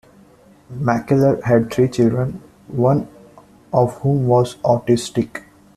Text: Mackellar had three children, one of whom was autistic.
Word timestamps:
Mackellar 0.73 1.43
had 1.43 1.71
three 1.71 1.87
children, 1.87 2.41
one 2.69 3.07
of 3.71 3.99
whom 3.99 4.25
was 4.25 4.55
autistic. 4.65 5.43